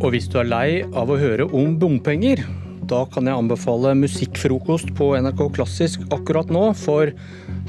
[0.00, 2.40] Og hvis du er lei av å høre om bompenger,
[2.88, 7.12] da kan jeg anbefale musikkfrokost på NRK Klassisk akkurat nå, for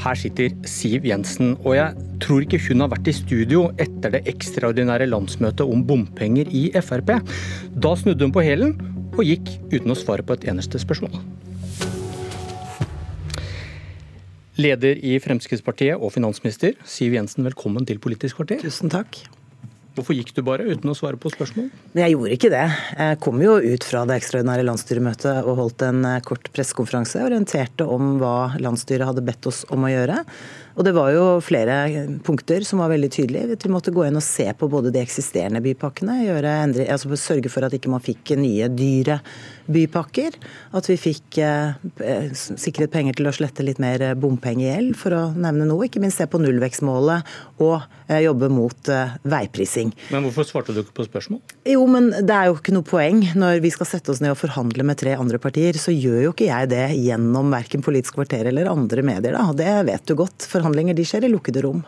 [0.01, 1.57] her sitter Siv Jensen.
[1.65, 6.47] Og jeg tror ikke hun har vært i studio etter det ekstraordinære landsmøtet om bompenger
[6.55, 7.17] i Frp.
[7.83, 8.77] Da snudde hun på hælen
[9.17, 11.19] og gikk uten å svare på et eneste spørsmål.
[14.61, 18.63] Leder i Fremskrittspartiet og finansminister Siv Jensen, velkommen til Politisk kvarter.
[18.63, 19.19] Tusen takk.
[19.91, 21.65] Hvorfor gikk du bare uten å svare på spørsmål?
[21.99, 22.63] Jeg gjorde ikke det.
[22.95, 27.19] Jeg kom jo ut fra det ekstraordinære landsstyremøtet og holdt en eh, kort pressekonferanse.
[27.27, 30.21] Orienterte om hva landsstyret hadde bedt oss om å gjøre.
[30.79, 33.57] Og det var jo flere punkter som var veldig tydelige.
[33.65, 37.51] Vi måtte gå inn og se på både de eksisterende bypakkene, gjøre endre, altså sørge
[37.51, 39.19] for at ikke man fikk nye, dyre
[39.71, 40.37] bypakker.
[40.77, 45.67] At vi fikk eh, sikret penger til å slette litt mer bompengegjeld, for å nevne
[45.69, 45.87] noe.
[45.87, 49.93] Ikke minst se på nullvekstmålet og eh, jobbe mot eh, veiprising.
[50.13, 51.41] Men hvorfor svarte du ikke på spørsmål?
[51.69, 53.23] Jo, men det er jo ikke noe poeng.
[53.37, 56.33] Når vi skal sette oss ned og forhandle med tre andre partier, så gjør jo
[56.35, 59.35] ikke jeg det gjennom verken Politisk kvarter eller andre medier.
[59.35, 59.47] Da.
[59.57, 60.45] Det vet du godt.
[60.49, 61.81] Forhandlinger de skjer i lukkede rom.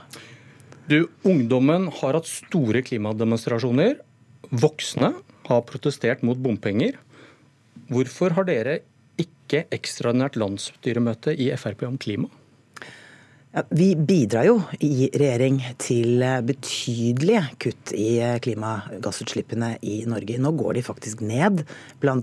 [0.89, 4.01] Du, Ungdommen har hatt store klimademonstrasjoner.
[4.51, 5.13] Voksne
[5.47, 6.97] har protestert mot bompenger.
[7.93, 8.79] Hvorfor har dere
[9.21, 12.31] ikke ekstraordinært landsstyremøte i Frp om klima?
[13.53, 18.07] Ja, vi bidrar jo i regjering til betydelige kutt i
[18.41, 20.39] klimagassutslippene i Norge.
[20.41, 21.61] Nå går de faktisk ned,
[22.01, 22.15] bl.a.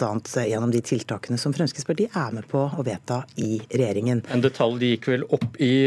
[0.51, 4.25] gjennom de tiltakene som Fremskrittspartiet er med på å vedta i regjeringen.
[4.35, 5.87] En detalj de gikk vel opp i,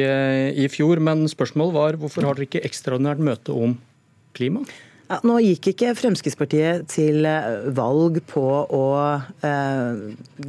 [0.64, 3.76] i fjor, men spørsmålet var hvorfor har dere ikke ekstraordinært møte om
[4.39, 4.64] klima?
[5.11, 8.83] Ja, nå gikk ikke Fremskrittspartiet til eh, valg på å,
[9.43, 9.97] eh,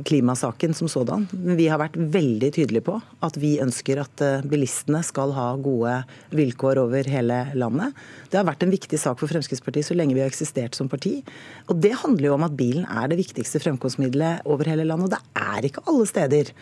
[0.07, 1.25] klimasaken som sådan.
[1.35, 2.95] Men vi har vært veldig tydelige på
[3.27, 5.97] at vi ønsker at eh, bilistene skal ha gode
[6.39, 7.99] vilkår over hele landet.
[8.31, 11.17] Det har vært en viktig sak for Fremskrittspartiet så lenge vi har eksistert som parti.
[11.67, 15.11] Og det handler jo om at bilen er det viktigste fremkomstmiddelet over hele landet.
[15.11, 16.55] Og det er ikke alle steder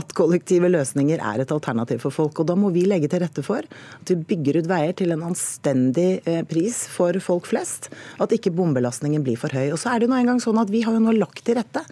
[0.00, 2.42] at kollektive løsninger er et alternativ for folk.
[2.42, 5.28] Og da må vi legge til rette for at vi bygger ut veier til en
[5.30, 7.90] anstendig eh, pris for folk flest.
[8.22, 9.70] At ikke bombelastningen blir for høy.
[9.74, 11.84] Og så er det nå engang sånn at vi har jo nå lagt til rette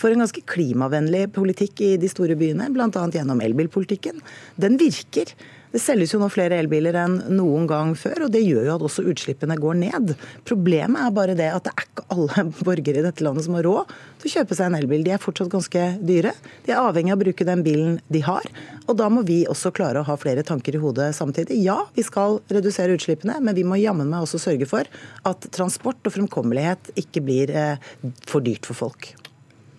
[0.00, 3.08] for en ganske klimavennlig politikk i de store byene, bl.a.
[3.12, 4.22] gjennom elbilpolitikken.
[4.60, 5.34] Den virker.
[5.72, 8.82] Det selges jo nå flere elbiler enn noen gang før, og det gjør jo at
[8.84, 10.12] også utslippene går ned.
[10.48, 13.64] Problemet er bare det at det er ikke alle borgere i dette landet som har
[13.64, 15.06] råd til å kjøpe seg en elbil.
[15.06, 16.34] De er fortsatt ganske dyre.
[16.66, 18.52] De er avhengig av å bruke den bilen de har.
[18.84, 21.62] Og da må vi også klare å ha flere tanker i hodet samtidig.
[21.64, 24.88] Ja, vi skal redusere utslippene, men vi må jammen meg også sørge for
[25.28, 27.92] at transport og fremkommelighet ikke blir eh,
[28.28, 29.14] for dyrt for folk.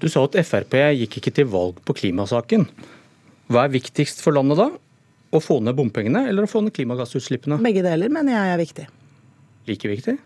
[0.03, 2.65] Du sa at Frp gikk ikke til valg på klimasaken.
[3.47, 4.65] Hva er viktigst for landet da?
[5.33, 7.55] Å få ned bompengene eller å få ned klimagassutslippene?
[7.63, 8.87] Begge deler mener jeg er viktig.
[9.69, 10.17] Like viktig?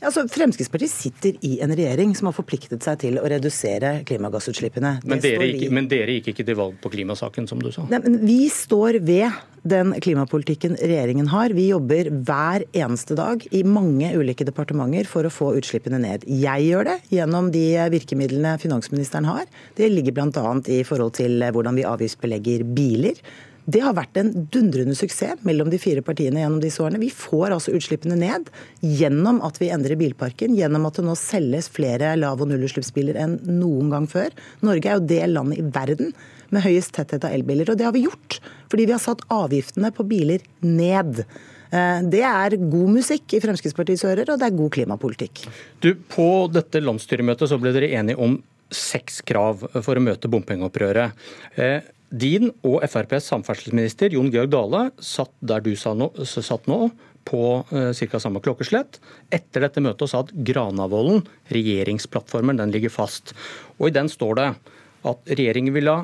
[0.00, 4.94] Altså, Fremskrittspartiet sitter i en regjering som har forpliktet seg til å redusere klimagassutslippene.
[5.04, 7.84] Men dere, gikk, men dere, gikk, ikke til valg på klimasaken, som du sa?
[7.90, 9.28] Nei, men Vi står ved
[9.68, 11.52] den klimapolitikken regjeringen har.
[11.52, 16.24] Vi jobber hver eneste dag i mange ulike departementer for å få utslippene ned.
[16.24, 19.44] Jeg gjør det gjennom de virkemidlene finansministeren har.
[19.76, 20.56] Det ligger bl.a.
[20.72, 23.20] i forhold til hvordan vi avgiftsbelegger biler.
[23.70, 27.02] Det har vært en dundrende suksess mellom de fire partiene gjennom disse årene.
[27.02, 28.48] Vi får altså utslippene ned
[28.80, 33.38] gjennom at vi endrer bilparken, gjennom at det nå selges flere lav- og nullutslippsbiler enn
[33.60, 34.34] noen gang før.
[34.66, 36.14] Norge er jo det landet i verden
[36.50, 39.90] med høyest tetthet av elbiler, og det har vi gjort fordi vi har satt avgiftene
[39.94, 41.24] på biler ned.
[41.70, 45.44] Eh, det er god musikk i Fremskrittspartiets ører, og det er god klimapolitikk.
[45.82, 48.38] Du, På dette landsstyremøtet så ble dere enige om
[48.70, 51.18] seks krav for å møte bompengeopprøret.
[52.10, 56.80] Din og FrPs samferdselsminister Jon Georg Dale satt der du satt nå,
[57.28, 57.42] på
[57.76, 58.18] eh, ca.
[58.18, 58.98] samme klokkeslett,
[59.30, 61.22] etter dette møtet og sa at Granavolden,
[61.52, 63.34] regjeringsplattformen, den ligger fast.
[63.78, 64.48] Og I den står det
[65.06, 65.98] at regjeringen vil ha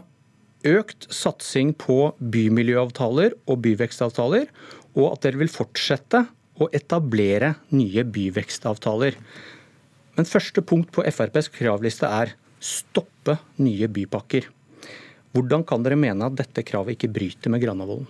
[0.66, 4.49] økt satsing på bymiljøavtaler og byvekstavtaler,
[4.97, 6.27] og at dere vil fortsette
[6.61, 9.19] å etablere nye byvekstavtaler.
[10.16, 14.48] Men første punkt på FrPs kravliste er stoppe nye bypakker.
[15.36, 18.06] Hvordan kan dere mene at dette kravet ikke bryter med Granavolden?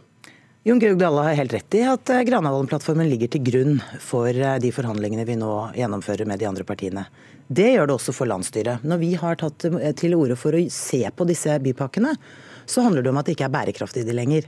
[0.67, 4.57] Jon Georg Dale har helt rett i at eh, Granavolden-plattformen ligger til grunn for eh,
[4.63, 7.05] de forhandlingene vi nå gjennomfører med de andre partiene.
[7.47, 8.87] Det gjør det også for landsstyret.
[8.87, 12.15] Når vi har tatt eh, til orde for å se på disse bypakkene,
[12.67, 14.47] så handler det om at det ikke er bærekraftig lenger.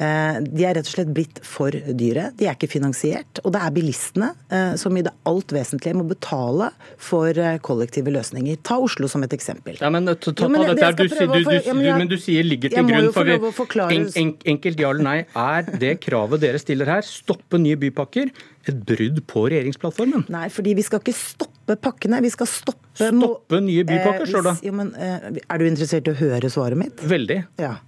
[0.00, 2.30] Eh, de er rett og slett blitt for dyre.
[2.38, 3.42] De er ikke finansiert.
[3.44, 8.12] Og det er bilistene eh, som i det alt vesentlige må betale for eh, kollektive
[8.14, 8.62] løsninger.
[8.64, 9.76] Ta Oslo som et eksempel.
[9.82, 11.52] Ja, men, ta, ta, men, dette, du, du, du,
[11.84, 15.18] ja, men, du, sier ligger til grunn for en, en, enkelt ja eller nei.
[15.36, 18.32] Er det kravet dere stiller her, stoppe nye bypakker,
[18.70, 20.24] et brudd på regjeringsplattformen?
[20.32, 22.22] Nei, fordi vi skal ikke stoppe pakkene.
[22.24, 24.52] Vi skal stoppe Stoppe nye bypakker, står det.
[24.66, 27.00] Jo, men, er du interessert i å høre svaret mitt?
[27.08, 27.38] Veldig.
[27.62, 27.78] Ja.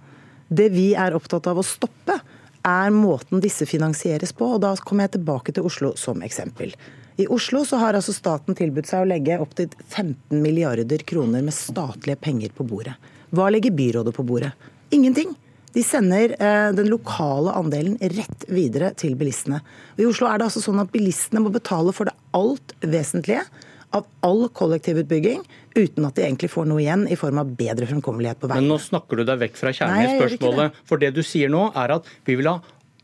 [0.47, 2.19] Det vi er opptatt av å stoppe,
[2.63, 4.53] er måten disse finansieres på.
[4.55, 6.73] og Da kommer jeg tilbake til Oslo som eksempel.
[7.19, 11.53] I Oslo så har altså staten tilbudt seg å legge opptil 15 milliarder kroner med
[11.53, 12.95] statlige penger på bordet.
[13.33, 14.53] Hva legger byrådet på bordet?
[14.93, 15.35] Ingenting.
[15.73, 19.61] De sender eh, den lokale andelen rett videre til bilistene.
[19.97, 23.45] I Oslo er det altså sånn at bilistene må betale for det alt vesentlige
[23.93, 25.43] av all kollektivutbygging,
[25.77, 28.65] uten at de egentlig får noe igjen i form av bedre fremkommelighet på veien.
[28.65, 30.79] Men nå snakker du deg vekk fra kjernen i spørsmålet.
[30.89, 32.57] For det du sier nå, er at vi vil ha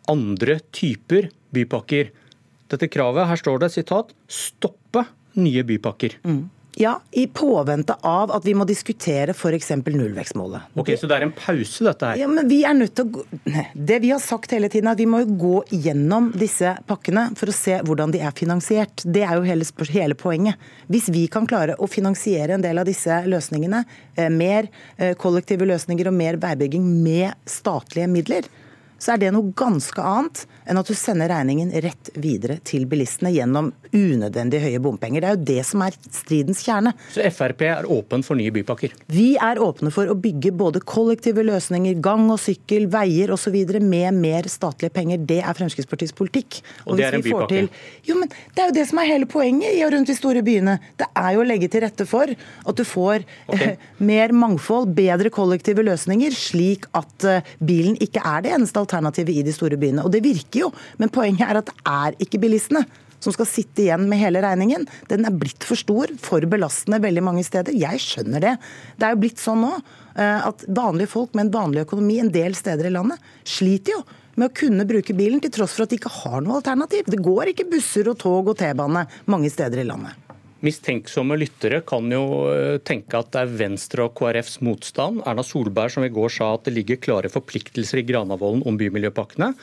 [0.09, 2.09] andre typer bypakker.
[2.69, 5.06] Dette kravet, her står det sitat, 'stoppe
[5.38, 6.18] nye bypakker'.
[6.25, 6.50] Mm.
[6.81, 9.70] Ja, i påvente av at vi må diskutere f.eks.
[9.84, 10.70] nullvekstmålet.
[10.80, 12.20] Ok, Så det er en pause, dette her?
[12.22, 13.24] Ja, men vi er nødt til å.
[13.74, 17.52] Det vi har sagt hele tiden, er at vi må gå gjennom disse pakkene for
[17.52, 19.04] å se hvordan de er finansiert.
[19.04, 20.56] Det er jo hele, hele poenget.
[20.88, 23.84] Hvis vi kan klare å finansiere en del av disse løsningene,
[24.16, 28.48] eh, mer eh, kollektive løsninger og mer veibygging med statlige midler,
[29.00, 33.31] så er det noe ganske annet enn at du sender regningen rett videre til bilistene
[33.34, 35.24] gjennom unødvendig høye bompenger.
[35.24, 36.94] Det er jo det som er stridens kjerne.
[37.13, 38.94] Så Frp er åpen for nye bypakker?
[39.10, 43.56] Vi er åpne for å bygge både kollektive løsninger, gang og sykkel, veier osv.
[43.80, 45.24] med mer statlige penger.
[45.31, 46.60] Det er Fremskrittspartiets politikk.
[46.84, 47.50] Og, og det er en bypakke?
[47.56, 47.72] Til...
[48.06, 50.44] Jo, men Det er jo det som er hele poenget i og rundt de store
[50.45, 50.78] byene.
[51.00, 53.74] Det er jo å legge til rette for at du får okay.
[53.74, 58.88] eh, mer mangfold, bedre kollektive løsninger, slik at eh, bilen ikke er det eneste alternativet
[58.89, 60.03] i de store byene.
[60.06, 60.71] Og det virker jo.
[60.97, 62.86] Men poenget er at det er ikke bilistene
[63.19, 64.86] som skal sitte igjen med hele regningen.
[65.12, 67.75] Den er blitt for stor, for belastende veldig mange steder.
[67.75, 68.56] Jeg skjønner det.
[68.95, 72.31] Det er jo blitt sånn nå eh, at vanlige folk med en vanlig økonomi en
[72.33, 74.06] del steder i landet sliter jo
[74.39, 77.09] med å kunne bruke bilen, til tross for at de ikke har noe alternativ.
[77.12, 80.29] Det går ikke busser og tog og T-bane mange steder i landet.
[80.65, 85.23] Mistenksomme lyttere kan jo eh, tenke at det er Venstre og KrFs motstand.
[85.29, 89.53] Erna Solberg som i går sa at det ligger klare forpliktelser i Granavolden om bymiljøpakkene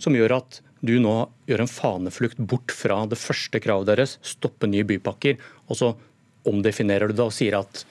[0.00, 1.14] som gjør at du nå
[1.48, 5.36] gjør en faneflukt bort fra det første kravet deres, stoppe nye bypakker,
[5.68, 5.90] og så
[6.48, 7.84] omdefinerer du det og sier at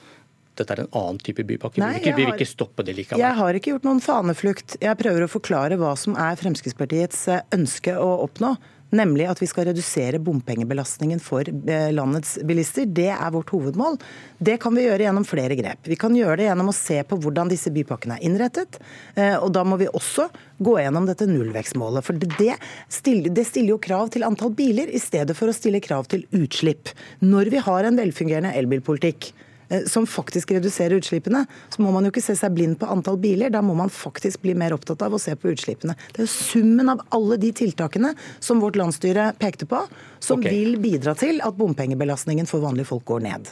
[0.59, 1.79] dette er en annen type bypakke.
[1.79, 3.21] Nei, vi, vil ikke, stoppe det likevel.
[3.21, 4.75] Jeg har ikke gjort noen faneflukt.
[4.81, 8.55] Jeg prøver å forklare hva som er Fremskrittspartiets eh, ønske å oppnå
[8.95, 12.85] nemlig at vi skal redusere bompengebelastningen for eh, landets bilister.
[12.85, 13.99] Det er vårt hovedmål.
[14.37, 15.89] Det kan vi gjøre gjennom flere grep.
[15.89, 18.79] Vi kan gjøre det gjennom å se på hvordan disse bypakkene er innrettet.
[19.15, 22.05] Eh, og da må vi også gå gjennom dette nullvekstmålet.
[22.05, 22.55] For det
[22.91, 26.25] stiller, det stiller jo krav til antall biler, i stedet for å stille krav til
[26.35, 26.93] utslipp.
[27.25, 29.31] Når vi har en velfungerende elbilpolitikk,
[29.87, 33.51] som faktisk reduserer utslippene, så må man jo ikke se seg blind på antall biler.
[33.53, 35.95] Da må man faktisk bli mer opptatt av å se på utslippene.
[36.15, 39.83] Det er summen av alle de tiltakene som vårt landsstyre pekte på,
[40.19, 40.55] som okay.
[40.55, 43.51] vil bidra til at bompengebelastningen for vanlige folk går ned.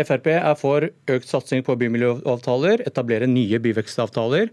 [0.00, 4.52] Frp er for økt satsing på bymiljøavtaler, etablere nye byvekstavtaler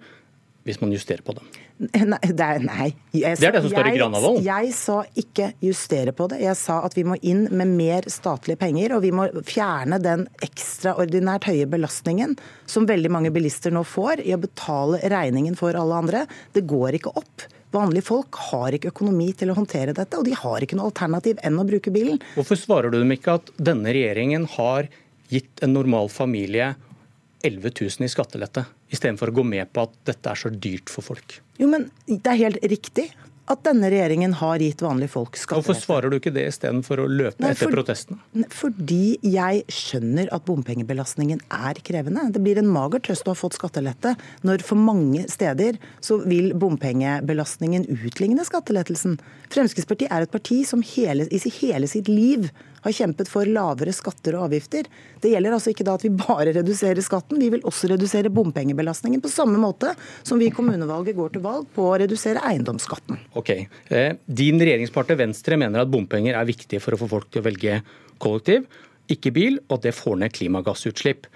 [0.68, 1.46] hvis man justerer på det?
[1.78, 2.20] Nei.
[2.28, 2.88] Det er, nei.
[3.14, 4.46] Jeg, det er det som står i Granavolden?
[4.46, 6.42] Jeg, jeg sa ikke justere på det.
[6.44, 10.26] Jeg sa at vi må inn med mer statlige penger, og vi må fjerne den
[10.46, 12.36] ekstraordinært høye belastningen
[12.70, 16.26] som veldig mange bilister nå får i å betale regningen for alle andre.
[16.58, 17.48] Det går ikke opp.
[17.76, 21.42] Vanlige folk har ikke økonomi til å håndtere dette, og de har ikke noe alternativ
[21.46, 22.22] enn å bruke bilen.
[22.38, 24.88] Hvorfor svarer du dem ikke at denne regjeringen har
[25.32, 26.74] gitt en normal familie
[27.46, 28.64] 11 000 i skattelette?
[28.94, 31.40] Istedenfor å gå med på at dette er så dyrt for folk.
[31.62, 33.10] Jo, men Det er helt riktig
[33.48, 35.70] at denne regjeringen har gitt vanlige folk skattelette.
[35.70, 38.48] Hvorfor svarer du ikke det istedenfor å løpe Nei, for, etter protestene?
[38.52, 42.26] Fordi jeg skjønner at bompengebelastningen er krevende.
[42.36, 44.18] Det blir en mager trøst å ha fått skattelette,
[44.48, 49.16] når for mange steder så vil bompengebelastningen utligne skattelettelsen.
[49.54, 52.50] Fremskrittspartiet er et parti som hele, i hele sitt liv
[52.88, 54.88] har kjempet for lavere skatter og avgifter.
[55.22, 59.24] Det gjelder altså ikke da at vi bare reduserer skatten, vi vil også redusere bompengebelastningen
[59.24, 63.22] på samme måte som vi i kommunevalget går til valg på å redusere eiendomsskatten.
[63.40, 63.54] Ok.
[63.58, 67.48] Eh, din regjeringspartner Venstre mener at bompenger er viktig for å få folk til å
[67.48, 67.82] velge
[68.24, 68.66] kollektiv,
[69.12, 71.30] ikke bil, og at det får ned klimagassutslipp.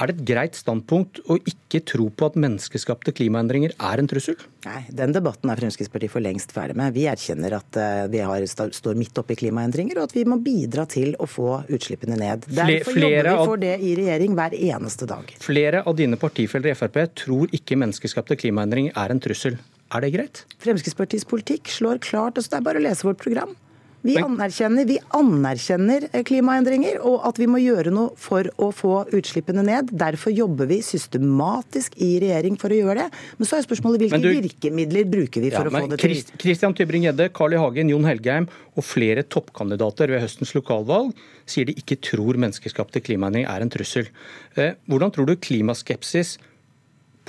[0.00, 4.38] Er det et greit standpunkt å ikke tro på at menneskeskapte klimaendringer er en trussel?
[4.64, 6.94] Nei, Den debatten er Fremskrittspartiet for lengst ferdig med.
[6.96, 10.40] Vi erkjenner at eh, vi har, står midt oppe i klimaendringer, og at vi må
[10.40, 12.48] bidra til å få utslippene ned.
[12.48, 15.36] Derfor jobber vi for det i regjering hver eneste dag.
[15.44, 19.60] Flere av dine partifeller i Frp tror ikke menneskeskapte klimaendringer er en trussel.
[19.92, 20.46] Er det greit?
[20.64, 23.52] Fremskrittspartiets politikk slår klart altså Det er bare å lese vårt program.
[24.06, 29.64] Vi anerkjenner, vi anerkjenner, klimaendringer og at vi må gjøre noe for å få utslippene
[29.66, 29.92] ned.
[30.00, 33.20] Derfor jobber vi systematisk i regjering for å gjøre det.
[33.36, 36.16] Men så er spørsmålet hvilke du, virkemidler bruker vi for ja, å få det til.
[36.40, 37.60] Kristian Tybring-Gjedde, Carl I.
[37.60, 41.12] Hagen, Jon Helgheim og flere toppkandidater ved høstens lokalvalg
[41.50, 44.08] sier de ikke tror menneskeskapte klimaendringer er en trussel.
[44.56, 46.38] Eh, hvordan tror du klimaskepsis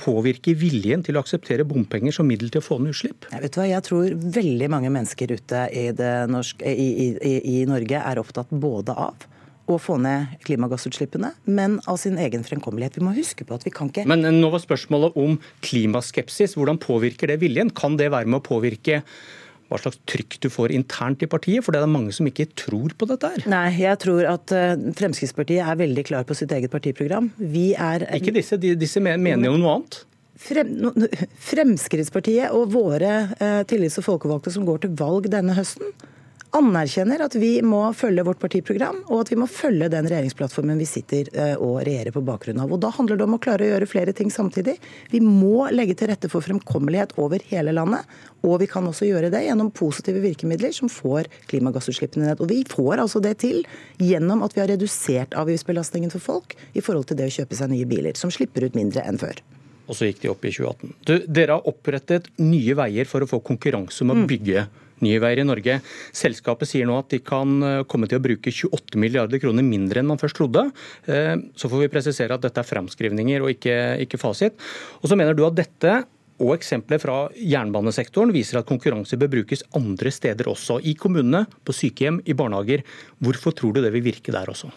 [0.00, 3.28] påvirke viljen til å akseptere bompenger som middel til å få ned utslipp?
[3.32, 5.84] Jeg, vet hva, jeg tror veldig mange mennesker ute i,
[6.30, 9.28] norske, i, i, i Norge er opptatt både av
[9.70, 12.98] å få ned klimagassutslippene, men av sin egen fremkommelighet.
[12.98, 16.56] Vi må huske på at vi kan ikke Men nå var spørsmålet om klimaskepsis.
[16.58, 17.70] Hvordan påvirker det viljen?
[17.70, 19.02] Kan det være med å påvirke
[19.72, 21.64] hva slags trykk du får internt i partiet?
[21.64, 23.40] For det er mange som ikke tror på dette her.
[23.50, 27.26] Nei, jeg tror at eh, Fremskrittspartiet er veldig klar på sitt eget partiprogram.
[27.40, 29.94] Vi er Ikke disse, disse mener jo noe annet.
[30.42, 35.88] Fremskrittspartiet og våre eh, tillits- og folkevalgte som går til valg denne høsten,
[36.56, 40.88] anerkjenner at vi må følge vårt partiprogram, og at vi må følge den regjeringsplattformen vi
[40.88, 42.72] sitter eh, og regjerer på bakgrunn av.
[42.72, 44.76] Og Da handler det om å klare å gjøre flere ting samtidig.
[45.12, 48.04] Vi må legge til rette for fremkommelighet over hele landet.
[48.44, 52.42] Og vi kan også gjøre det gjennom positive virkemidler som får klimagassutslippene ned.
[52.42, 53.62] Og vi får altså det til
[54.02, 57.72] gjennom at vi har redusert avgiftsbelastningen for folk i forhold til det å kjøpe seg
[57.72, 59.40] nye biler, som slipper ut mindre enn før.
[59.88, 60.94] Og så gikk de opp i 2018.
[61.08, 64.28] Du, dere har opprettet Nye Veier for å få konkurranse om å mm.
[64.30, 64.66] bygge
[65.02, 65.78] Nye Veier i Norge.
[66.16, 70.02] Selskapet sier nå at de kan eh, komme til å bruke 28 milliarder kroner mindre
[70.02, 70.68] enn man først trodde.
[71.10, 74.58] Eh, så får vi presisere at dette er framskrivninger og ikke, ikke fasit.
[75.02, 76.02] Og så mener du at dette
[76.42, 80.80] og eksempler fra jernbanesektoren viser at konkurranse bør brukes andre steder også.
[80.82, 82.82] I kommunene, på sykehjem, i barnehager.
[83.22, 84.72] Hvorfor tror du det vil virke der også?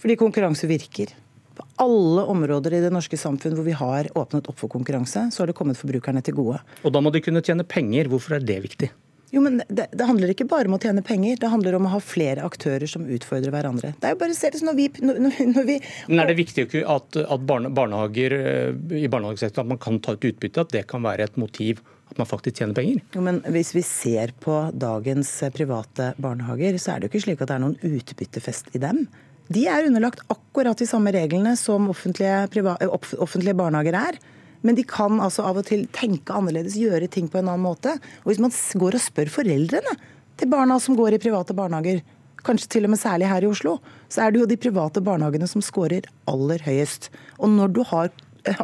[0.00, 1.12] Fordi konkurranse virker.
[1.58, 5.42] På alle områder i det norske samfunn hvor vi har åpnet opp for konkurranse, så
[5.42, 6.62] har det kommet forbrukerne til gode.
[6.86, 8.08] Og da må de kunne tjene penger.
[8.08, 8.88] Hvorfor er det viktig?
[9.30, 11.92] Jo, men det, det, handler ikke bare om å tjene penger, det handler om å
[11.92, 13.92] ha flere aktører som utfordrer hverandre.
[14.00, 15.20] Det er jo bare å se det når vi, når,
[15.52, 15.76] når vi
[16.10, 20.26] Men Er det viktig at, at barnehager eh, i barnehagesektoren at man kan ta ut
[20.32, 21.84] utbytte, at det kan være et motiv?
[22.10, 23.04] At man faktisk tjener penger?
[23.14, 27.26] Jo, men Hvis vi ser på dagens eh, private barnehager, så er det jo ikke
[27.28, 29.04] slik at det er noen utbyttefest i dem.
[29.50, 32.66] De er underlagt akkurat de samme reglene som offentlige,
[32.98, 34.18] offentlige barnehager er.
[34.66, 37.96] Men de kan altså av og til tenke annerledes, gjøre ting på en annen måte.
[38.22, 39.94] Og hvis man går og spør foreldrene
[40.40, 42.02] til barna som går i private barnehager,
[42.44, 45.48] kanskje til og med særlig her i Oslo, så er det jo de private barnehagene
[45.48, 47.10] som scorer aller høyest.
[47.40, 48.12] Og når du har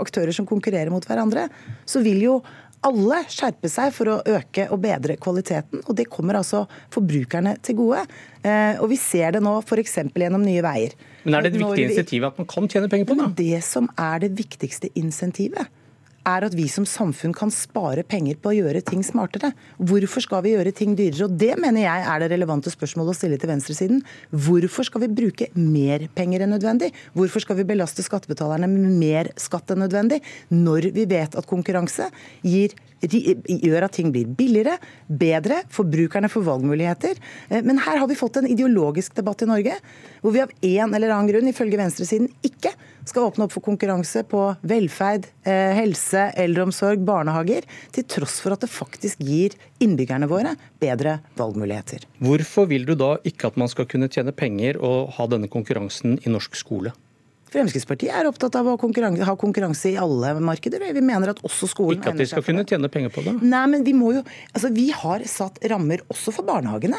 [0.00, 1.48] aktører som konkurrerer mot hverandre,
[1.84, 2.38] så vil jo
[2.86, 5.82] alle skjerpe seg for å øke og bedre kvaliteten.
[5.86, 8.04] Og det kommer altså forbrukerne til gode.
[8.42, 9.96] Eh, og vi ser det nå f.eks.
[10.14, 10.94] gjennom Nye Veier.
[11.24, 13.30] Men er det et viktig insentiv at man kan tjene penger på det?
[13.40, 15.72] Det som er det viktigste insentivet,
[16.26, 19.52] er at vi som samfunn kan spare penger på å gjøre ting smartere.
[19.78, 21.28] Hvorfor skal vi gjøre ting dyrere?
[21.28, 24.02] Og Det mener jeg er det relevante spørsmålet å stille til venstresiden.
[24.30, 26.92] Hvorfor skal vi bruke mer penger enn nødvendig?
[27.14, 32.10] Hvorfor skal vi belaste skattebetalerne med mer skatt enn nødvendig, når vi vet at konkurranse
[32.42, 32.74] gir
[33.12, 37.20] gjør at ting blir billigere, bedre, forbrukerne får valgmuligheter.
[37.48, 39.78] Eh, men her har vi fått en ideologisk debatt i Norge,
[40.22, 42.74] hvor vi av en eller annen grunn, ifølge venstresiden, ikke
[43.06, 48.64] skal åpne opp for konkurranse på velferd, eh, helse, eldreomsorg, barnehager, til tross for at
[48.64, 52.06] det faktisk gir innbyggerne våre bedre valgmuligheter.
[52.18, 56.18] Hvorfor vil du da ikke at man skal kunne tjene penger og ha denne konkurransen
[56.24, 56.94] i norsk skole?
[57.52, 60.82] Fremskrittspartiet er opptatt av å konkurranse, ha konkurranse i alle markeder.
[60.96, 63.36] Vi mener at også skolen Ikke at de skal kunne tjene penger på det?
[63.46, 66.98] Nei, men vi må jo Altså, vi har satt rammer også for barnehagene.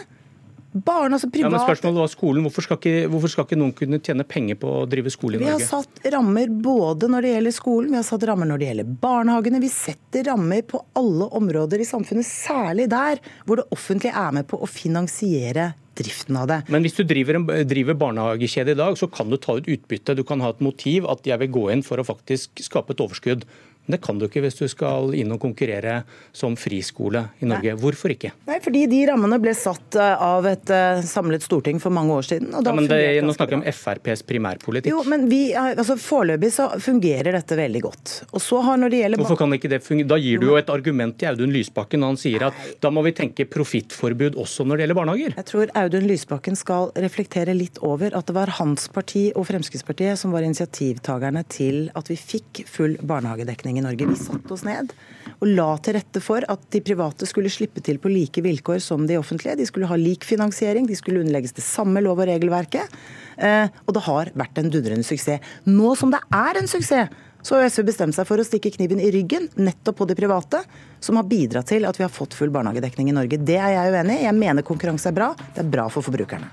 [0.71, 1.47] Barn, altså privat...
[1.47, 2.45] Ja, men spørsmålet var skolen.
[2.45, 5.41] Hvorfor skal, ikke, hvorfor skal, ikke, noen kunne tjene penger på å drive skole i
[5.41, 5.55] Norge?
[5.57, 8.69] Vi har satt rammer både når det gjelder skolen, vi har satt rammer når det
[8.69, 9.63] gjelder barnehagene.
[9.63, 14.47] Vi setter rammer på alle områder i samfunnet, særlig der hvor det offentlige er med
[14.51, 16.59] på å finansiere driften av det.
[16.73, 20.15] Men hvis du driver, en, driver barnehagekjede i dag, så kan du ta ut utbytte.
[20.17, 23.03] Du kan ha et motiv at jeg vil gå inn for å faktisk skape et
[23.03, 23.47] overskudd.
[23.87, 26.01] Men det kan du ikke hvis du skal inn og konkurrere
[26.35, 27.71] som friskole i Norge.
[27.71, 27.79] Nei.
[27.79, 28.33] Hvorfor ikke?
[28.49, 32.27] Nei, fordi de rammene ble satt eh, av et eh, samlet storting for mange år
[32.27, 32.51] siden.
[32.51, 34.91] ja, men det, Nå snakker vi om FrPs primærpolitikk.
[34.91, 38.15] Jo, men vi, altså Foreløpig så fungerer dette veldig godt.
[38.33, 39.23] Og så har når det gjelder...
[39.23, 40.09] Hvorfor kan ikke det fungere?
[40.11, 42.75] Da gir du jo et argument til Audun Lysbakken når han sier at Nei.
[42.83, 45.37] da må vi tenke profittforbud også når det gjelder barnehager.
[45.39, 50.19] Jeg tror Audun Lysbakken skal reflektere litt over at det var hans parti og Fremskrittspartiet
[50.19, 54.09] som var initiativtakerne til at vi fikk full barnehagedekning i Norge.
[54.09, 54.93] Vi satte oss ned
[55.37, 59.05] og la til rette for at de private skulle slippe til på like vilkår som
[59.09, 59.57] de offentlige.
[59.59, 62.97] De skulle ha lik finansiering, de skulle underlegges det samme lov- og regelverket.
[63.37, 65.43] Eh, og det har vært en dundrende suksess.
[65.69, 67.09] Nå som det er en suksess,
[67.47, 70.63] Så har SV bestemt seg for å stikke kniven i ryggen nettopp på de private,
[70.99, 73.37] som har bidratt til at vi har fått full barnehagedekning i Norge.
[73.37, 74.25] Det er jeg uenig i.
[74.25, 75.29] Jeg mener konkurranse er bra.
[75.55, 76.49] Det er bra for forbrukerne.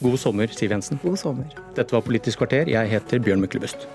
[0.00, 1.02] God sommer, Siv Jensen.
[1.02, 1.52] God sommer.
[1.76, 2.70] Dette var Politisk kvarter.
[2.70, 3.88] Jeg heter Bjørn Myklebust.